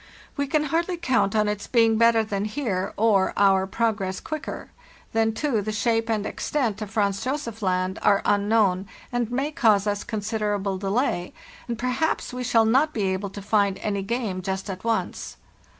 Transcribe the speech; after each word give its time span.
We 0.35 0.47
can 0.47 0.63
hardly 0.63 0.97
count 0.97 1.35
on 1.35 1.47
its 1.47 1.67
being 1.67 1.99
better 1.99 2.23
than 2.23 2.45
here, 2.45 2.91
or 2.97 3.33
our 3.37 3.67
progress 3.67 4.19
quicker. 4.19 4.71
Then, 5.13 5.31
too, 5.31 5.61
the 5.61 5.71
shape 5.71 6.09
and 6.09 6.25
extent 6.25 6.81
of 6.81 6.89
Franz 6.89 7.23
Josef 7.23 7.61
Land 7.61 7.99
are 8.01 8.23
un 8.25 8.49
known, 8.49 8.87
and 9.11 9.29
may 9.29 9.51
cause 9.51 9.85
us 9.85 10.03
considerable 10.03 10.79
delay, 10.79 11.35
and 11.67 11.77
per 11.77 11.89
haps 11.89 12.33
we 12.33 12.43
shall 12.43 12.65
not 12.65 12.93
be 12.95 13.03
able 13.13 13.29
to 13.29 13.43
find 13.43 13.77
any 13.77 14.01
game 14.01 14.41
just 14.41 14.71
at 14.71 14.83
once. 14.83 15.37